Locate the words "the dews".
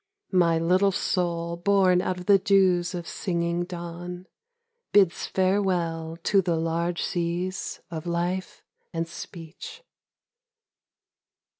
2.25-2.95